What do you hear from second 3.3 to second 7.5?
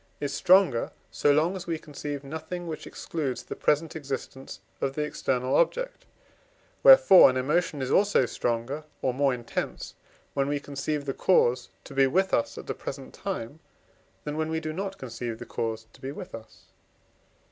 the present existence of the external object; wherefore an